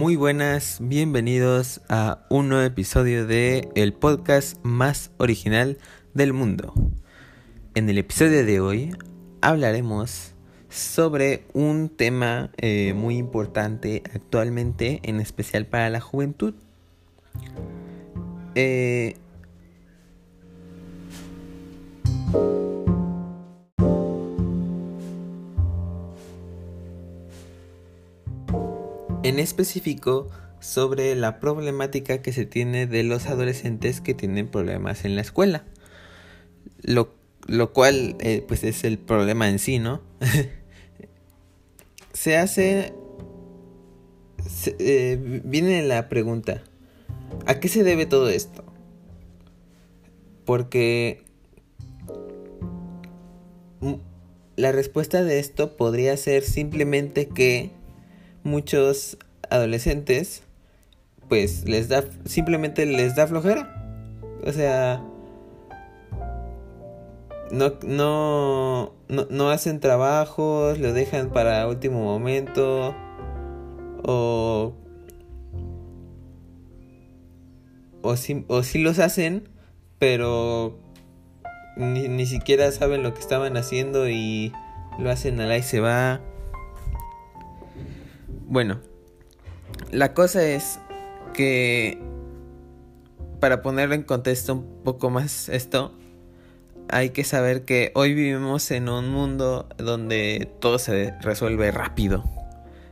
Muy 0.00 0.16
buenas, 0.16 0.78
bienvenidos 0.80 1.82
a 1.90 2.24
un 2.30 2.48
nuevo 2.48 2.64
episodio 2.64 3.26
de 3.26 3.68
el 3.74 3.92
podcast 3.92 4.56
más 4.62 5.10
original 5.18 5.76
del 6.14 6.32
mundo. 6.32 6.72
En 7.74 7.86
el 7.90 7.98
episodio 7.98 8.46
de 8.46 8.60
hoy 8.60 8.96
hablaremos 9.42 10.32
sobre 10.70 11.44
un 11.52 11.90
tema 11.90 12.50
eh, 12.56 12.94
muy 12.94 13.18
importante 13.18 14.02
actualmente, 14.14 15.00
en 15.02 15.20
especial 15.20 15.66
para 15.66 15.90
la 15.90 16.00
juventud. 16.00 16.54
Eh, 18.54 19.16
en 29.22 29.38
específico 29.38 30.28
sobre 30.60 31.14
la 31.14 31.40
problemática 31.40 32.22
que 32.22 32.32
se 32.32 32.46
tiene 32.46 32.86
de 32.86 33.02
los 33.02 33.26
adolescentes 33.26 34.00
que 34.00 34.14
tienen 34.14 34.48
problemas 34.48 35.04
en 35.04 35.16
la 35.16 35.22
escuela. 35.22 35.64
Lo, 36.82 37.72
cual 37.72 38.16
eh, 38.20 38.44
pues 38.46 38.64
es 38.64 38.84
el 38.84 38.98
problema 38.98 39.48
en 39.48 39.58
sí, 39.58 39.78
¿no? 39.78 40.00
se 42.12 42.36
hace... 42.36 42.94
Eh, 44.78 45.42
viene 45.44 45.82
la 45.82 46.08
pregunta, 46.08 46.62
¿a 47.46 47.60
qué 47.60 47.68
se 47.68 47.84
debe 47.84 48.06
todo 48.06 48.28
esto? 48.30 48.64
Porque 50.44 51.24
la 54.56 54.72
respuesta 54.72 55.22
de 55.22 55.38
esto 55.38 55.76
podría 55.76 56.16
ser 56.16 56.42
simplemente 56.42 57.28
que 57.28 57.70
muchos 58.42 59.18
adolescentes 59.50 60.42
pues 61.30 61.64
les 61.66 61.88
da 61.88 62.04
simplemente 62.24 62.84
les 62.84 63.14
da 63.14 63.26
flojera. 63.26 63.76
O 64.44 64.52
sea, 64.52 65.00
no, 67.52 67.74
no, 67.84 68.92
no, 69.08 69.50
hacen 69.50 69.80
trabajos, 69.80 70.78
lo 70.78 70.92
dejan 70.92 71.30
para 71.30 71.68
último 71.68 72.02
momento 72.02 72.94
o 74.02 74.74
o 78.02 78.16
si, 78.16 78.44
o 78.48 78.62
si 78.64 78.78
los 78.78 78.98
hacen, 78.98 79.48
pero 79.98 80.78
ni, 81.76 82.08
ni 82.08 82.26
siquiera 82.26 82.72
saben 82.72 83.04
lo 83.04 83.14
que 83.14 83.20
estaban 83.20 83.56
haciendo 83.56 84.08
y 84.08 84.52
lo 84.98 85.10
hacen 85.10 85.40
al 85.40 85.52
ahí 85.52 85.62
se 85.62 85.78
va. 85.78 86.20
Bueno, 88.50 88.80
la 89.92 90.12
cosa 90.12 90.44
es 90.44 90.80
que 91.34 92.00
para 93.38 93.62
poner 93.62 93.92
en 93.92 94.02
contexto 94.02 94.54
un 94.54 94.82
poco 94.82 95.08
más 95.08 95.48
esto, 95.48 95.94
hay 96.88 97.10
que 97.10 97.22
saber 97.22 97.64
que 97.64 97.92
hoy 97.94 98.12
vivimos 98.12 98.72
en 98.72 98.88
un 98.88 99.08
mundo 99.08 99.68
donde 99.78 100.50
todo 100.58 100.80
se 100.80 101.14
resuelve 101.20 101.70
rápido. 101.70 102.24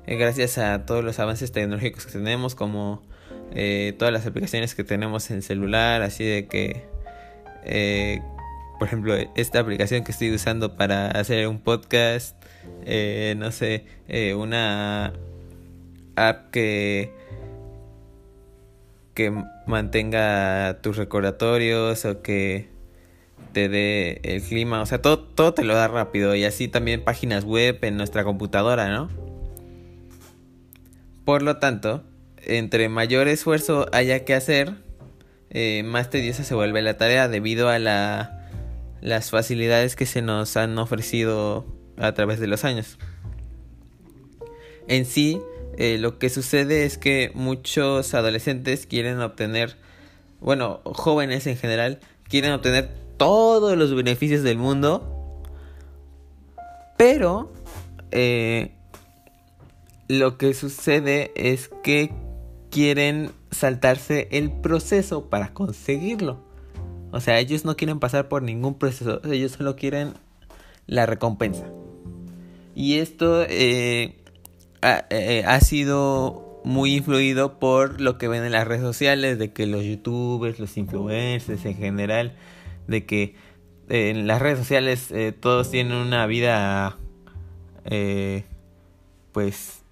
Eh, 0.07 0.17
gracias 0.17 0.59
a 0.59 0.87
todos 0.87 1.03
los 1.03 1.19
avances 1.19 1.51
tecnológicos 1.51 2.07
que 2.07 2.13
tenemos, 2.13 2.55
como 2.55 3.03
eh, 3.53 3.97
todas 3.99 4.15
las 4.15 4.27
aplicaciones 4.27 4.77
que 4.77 4.85
tenemos 4.85 5.29
en 5.33 5.43
celular, 5.43 6.03
así 6.03 6.25
de 6.25 6.47
que, 6.47 6.85
eh, 7.65 8.23
por 8.79 8.87
ejemplo, 8.87 9.17
esta 9.35 9.59
aplicación 9.59 10.05
que 10.05 10.13
estoy 10.13 10.33
usando 10.33 10.77
para 10.77 11.09
hacer 11.09 11.49
un 11.49 11.59
podcast, 11.59 12.37
no 13.37 13.51
sé, 13.51 13.87
una 14.37 15.13
app 16.19 16.51
que 16.51 17.13
que 19.19 19.33
mantenga 19.67 20.79
tus 20.81 20.97
recordatorios 20.97 22.05
o 22.05 22.23
que 22.23 22.69
te 23.53 23.69
dé 23.69 24.21
el 24.23 24.41
clima, 24.43 24.81
o 24.81 24.87
sea, 24.87 25.03
todo, 25.03 25.19
todo 25.19 25.55
te 25.55 25.65
lo 25.65 25.75
da 25.75 25.89
rápido 25.89 26.37
y 26.37 26.45
así 26.45 26.69
también 26.69 27.03
páginas 27.03 27.45
web 27.45 27.79
en 27.83 27.97
nuestra 27.97 28.23
computadora, 28.23 28.89
¿no? 28.91 29.09
Por 31.25 31.43
lo 31.43 31.57
tanto, 31.57 32.05
entre 32.37 32.89
mayor 32.89 33.27
esfuerzo 33.27 33.89
haya 33.93 34.25
que 34.25 34.35
hacer, 34.35 34.75
eh, 35.51 35.83
más 35.85 36.11
tediosa 36.11 36.45
se 36.45 36.55
vuelve 36.55 36.81
la 36.81 36.97
tarea 36.97 37.27
debido 37.27 37.69
a 37.69 37.81
la, 37.81 38.49
las 39.01 39.31
facilidades 39.31 39.97
que 39.97 40.07
se 40.07 40.23
nos 40.23 40.57
han 40.57 40.79
ofrecido 40.79 41.67
a 41.97 42.13
través 42.13 42.39
de 42.39 42.47
los 42.47 42.65
años. 42.65 42.99
En 44.87 45.05
sí, 45.05 45.41
eh, 45.81 45.97
lo 45.97 46.19
que 46.19 46.29
sucede 46.29 46.85
es 46.85 46.99
que 46.99 47.31
muchos 47.35 48.13
adolescentes 48.13 48.85
quieren 48.85 49.21
obtener, 49.21 49.77
bueno, 50.41 50.81
jóvenes 50.85 51.47
en 51.47 51.57
general, 51.57 52.01
quieren 52.29 52.51
obtener 52.51 52.91
todos 53.17 53.79
los 53.79 53.95
beneficios 53.95 54.43
del 54.43 54.59
mundo, 54.59 55.41
pero 56.97 57.53
eh, 58.11 58.73
lo 60.09 60.37
que 60.37 60.53
sucede 60.53 61.31
es 61.37 61.71
que 61.85 62.13
quieren 62.71 63.31
saltarse 63.53 64.27
el 64.33 64.51
proceso 64.51 65.31
para 65.31 65.55
conseguirlo. 65.55 66.41
O 67.13 67.21
sea, 67.21 67.39
ellos 67.39 67.65
no 67.65 67.77
quieren 67.77 68.01
pasar 68.01 68.27
por 68.27 68.43
ningún 68.43 68.75
proceso, 68.75 69.21
ellos 69.31 69.53
solo 69.53 69.77
quieren 69.77 70.15
la 70.89 71.07
recompensa. 71.07 71.67
Y 72.75 72.99
esto 72.99 73.45
eh, 73.49 74.17
ha, 74.83 75.07
eh, 75.11 75.45
ha 75.47 75.61
sido 75.61 76.61
muy 76.65 76.97
influido 76.97 77.59
por 77.59 78.01
lo 78.01 78.19
que 78.19 78.29
ven 78.29 78.45
en 78.45 78.53
las 78.53 78.67
redes 78.67 78.83
sociales, 78.83 79.39
de 79.39 79.53
que 79.53 79.67
los 79.67 79.85
youtubers, 79.85 80.59
los 80.59 80.77
influencers 80.77 81.65
en 81.65 81.77
general, 81.77 82.37
de 82.87 83.07
que 83.07 83.35
eh, 83.89 84.11
en 84.11 84.27
las 84.27 84.43
redes 84.43 84.59
sociales 84.59 85.11
eh, 85.11 85.33
todos 85.33 85.71
tienen 85.71 85.97
una 85.97 86.27
vida 86.27 86.99
pues 89.33 89.83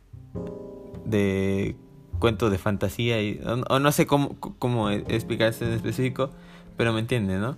de 1.07 1.77
cuento 2.19 2.51
de 2.51 2.59
fantasía 2.59 3.23
y, 3.23 3.41
o, 3.45 3.79
no 3.79 3.93
sé 3.93 4.07
cómo, 4.07 4.39
cómo 4.39 4.91
explicarse 4.91 5.65
en 5.65 5.73
específico, 5.73 6.31
pero 6.77 6.93
me 6.93 7.01
entienden, 7.01 7.41
¿no? 7.41 7.57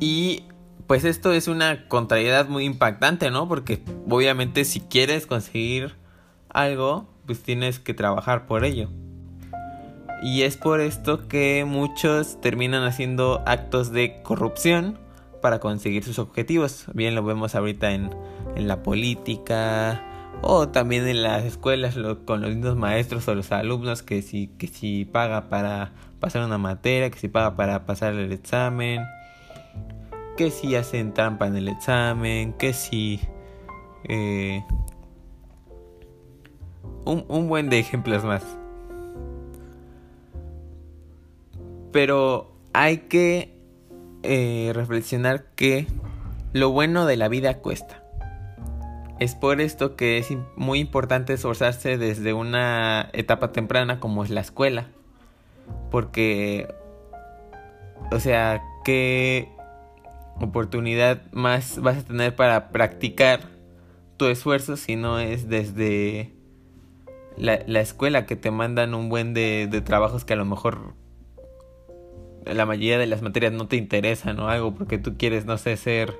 Y 0.00 0.44
pues 0.86 1.04
esto 1.04 1.32
es 1.32 1.48
una 1.48 1.88
contrariedad 1.88 2.48
muy 2.48 2.64
impactante, 2.64 3.30
¿no? 3.30 3.48
Porque 3.48 3.82
obviamente 4.08 4.64
si 4.64 4.80
quieres 4.80 5.26
conseguir 5.26 5.94
algo, 6.48 7.08
pues 7.26 7.42
tienes 7.42 7.80
que 7.80 7.94
trabajar 7.94 8.46
por 8.46 8.64
ello. 8.64 8.88
Y 10.22 10.42
es 10.42 10.56
por 10.56 10.80
esto 10.80 11.28
que 11.28 11.64
muchos 11.66 12.40
terminan 12.40 12.84
haciendo 12.84 13.42
actos 13.46 13.92
de 13.92 14.22
corrupción 14.22 14.98
para 15.42 15.58
conseguir 15.58 16.04
sus 16.04 16.18
objetivos. 16.18 16.86
Bien 16.94 17.14
lo 17.14 17.22
vemos 17.22 17.54
ahorita 17.54 17.90
en, 17.90 18.10
la 18.56 18.82
política 18.82 20.02
o 20.40 20.68
también 20.68 21.06
en 21.06 21.22
las 21.22 21.44
escuelas 21.44 21.96
con 22.24 22.40
los 22.40 22.54
mismos 22.54 22.76
maestros 22.76 23.28
o 23.28 23.34
los 23.34 23.52
alumnos 23.52 24.02
que 24.02 24.22
si, 24.22 24.46
que 24.46 24.66
si 24.66 25.04
paga 25.04 25.50
para 25.50 25.92
pasar 26.20 26.42
una 26.42 26.56
materia, 26.56 27.10
que 27.10 27.18
si 27.18 27.28
paga 27.28 27.54
para 27.54 27.84
pasar 27.84 28.14
el 28.14 28.32
examen 28.32 29.04
que 30.36 30.50
si 30.50 30.76
hacen 30.76 31.12
trampa 31.14 31.46
en 31.46 31.56
el 31.56 31.68
examen, 31.68 32.52
que 32.52 32.72
si... 32.72 33.20
Eh, 34.04 34.62
un, 37.06 37.48
buen 37.48 37.70
de 37.70 37.78
ejemplos 37.78 38.24
más. 38.24 38.44
Pero 41.92 42.52
hay 42.72 42.98
que 42.98 43.56
eh, 44.22 44.72
reflexionar 44.74 45.46
que 45.54 45.86
lo 46.52 46.70
bueno 46.70 47.06
de 47.06 47.16
la 47.16 47.28
vida 47.28 47.58
cuesta. 47.58 48.02
Es 49.18 49.34
por 49.34 49.60
esto 49.60 49.96
que 49.96 50.18
es 50.18 50.28
muy 50.56 50.78
importante 50.78 51.32
esforzarse 51.32 51.96
desde 51.96 52.34
una 52.34 53.08
etapa 53.12 53.52
temprana 53.52 53.98
como 53.98 54.24
es 54.24 54.30
la 54.30 54.42
escuela. 54.42 54.88
Porque, 55.90 56.68
o 58.12 58.20
sea, 58.20 58.62
que 58.84 59.55
oportunidad 60.40 61.30
más 61.32 61.78
vas 61.80 61.98
a 61.98 62.04
tener 62.04 62.34
para 62.34 62.70
practicar 62.70 63.40
tu 64.16 64.26
esfuerzo 64.26 64.76
si 64.76 64.96
no 64.96 65.18
es 65.18 65.48
desde 65.48 66.32
la, 67.36 67.60
la 67.66 67.80
escuela 67.80 68.26
que 68.26 68.36
te 68.36 68.50
mandan 68.50 68.94
un 68.94 69.08
buen 69.08 69.34
de, 69.34 69.68
de, 69.70 69.80
trabajos 69.80 70.24
que 70.24 70.32
a 70.32 70.36
lo 70.36 70.44
mejor 70.44 70.94
la 72.44 72.66
mayoría 72.66 72.98
de 72.98 73.06
las 73.06 73.22
materias 73.22 73.52
no 73.52 73.66
te 73.66 73.76
interesan 73.76 74.38
o 74.40 74.48
algo 74.48 74.74
porque 74.74 74.98
tú 74.98 75.16
quieres, 75.18 75.46
no 75.46 75.58
sé, 75.58 75.76
ser... 75.76 76.14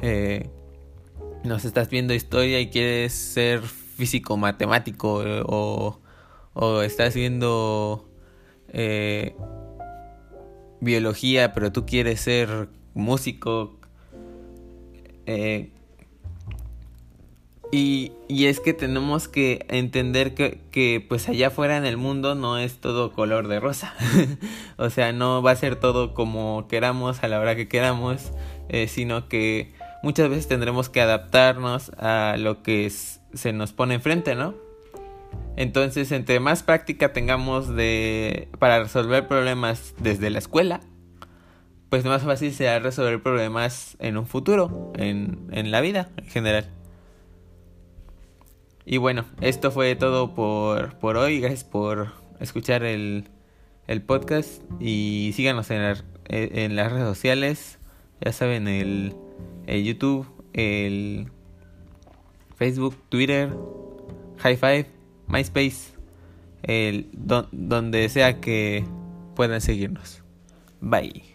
Eh, 0.00 0.50
no 1.44 1.58
sé, 1.58 1.68
estás 1.68 1.88
viendo 1.88 2.14
historia 2.14 2.60
y 2.60 2.70
quieres 2.70 3.12
ser 3.12 3.62
físico 3.62 4.36
matemático 4.36 5.22
o, 5.46 6.00
o 6.54 6.82
estás 6.82 7.14
viendo 7.14 8.08
eh, 8.68 9.34
biología 10.80 11.52
pero 11.52 11.72
tú 11.72 11.84
quieres 11.84 12.20
ser 12.20 12.68
músico, 12.94 13.78
eh, 15.26 15.70
Y, 17.74 18.12
y, 18.28 18.46
es 18.46 18.60
que 18.60 18.74
tenemos 18.74 19.28
que 19.28 19.64
entender 19.70 20.34
que, 20.34 20.60
que, 20.70 21.02
pues 21.08 21.30
allá 21.30 21.46
afuera 21.46 21.78
en 21.78 21.86
el 21.86 21.96
mundo 21.96 22.34
no 22.34 22.58
es 22.58 22.78
todo 22.78 23.12
color 23.12 23.48
de 23.48 23.60
rosa. 23.60 23.94
o 24.76 24.90
sea, 24.90 25.12
no 25.12 25.40
va 25.42 25.52
a 25.52 25.56
ser 25.56 25.76
todo 25.76 26.12
como 26.12 26.68
queramos 26.68 27.22
a 27.22 27.28
la 27.28 27.40
hora 27.40 27.56
que 27.56 27.68
queramos, 27.68 28.32
eh, 28.68 28.88
sino 28.88 29.26
que 29.26 29.72
muchas 30.02 30.28
veces 30.28 30.48
tendremos 30.48 30.90
que 30.90 31.00
adaptarnos 31.00 31.92
a 31.96 32.36
lo 32.38 32.62
que 32.62 32.90
se 32.90 33.52
nos 33.54 33.72
pone 33.72 33.94
enfrente, 33.94 34.34
¿no? 34.34 34.54
Entonces, 35.56 36.12
entre 36.12 36.40
más 36.40 36.62
práctica 36.62 37.14
tengamos 37.14 37.74
de 37.74 38.48
para 38.58 38.80
resolver 38.82 39.28
problemas 39.28 39.94
desde 39.98 40.28
la 40.28 40.38
escuela, 40.38 40.80
pues 41.92 42.06
más 42.06 42.22
fácil 42.22 42.54
será 42.54 42.78
resolver 42.78 43.22
problemas 43.22 43.98
en 43.98 44.16
un 44.16 44.26
futuro, 44.26 44.94
en, 44.96 45.50
en 45.52 45.70
la 45.70 45.82
vida 45.82 46.08
en 46.16 46.24
general. 46.24 46.70
Y 48.86 48.96
bueno, 48.96 49.26
esto 49.42 49.70
fue 49.70 49.94
todo 49.94 50.34
por, 50.34 50.94
por 50.94 51.18
hoy. 51.18 51.40
Gracias 51.40 51.64
por 51.64 52.12
escuchar 52.40 52.82
el, 52.82 53.28
el 53.88 54.00
podcast 54.00 54.62
y 54.80 55.32
síganos 55.34 55.70
en, 55.70 55.98
en, 56.28 56.76
las 56.76 56.90
redes 56.90 57.04
sociales. 57.06 57.78
Ya 58.22 58.32
saben, 58.32 58.68
el, 58.68 59.14
el 59.66 59.84
YouTube, 59.84 60.26
el 60.54 61.28
Facebook, 62.56 62.96
Twitter, 63.10 63.54
High 64.38 64.56
Five, 64.56 64.86
MySpace, 65.26 65.92
el, 66.62 67.10
donde 67.12 68.08
sea 68.08 68.40
que 68.40 68.82
puedan 69.36 69.60
seguirnos. 69.60 70.22
Bye. 70.80 71.31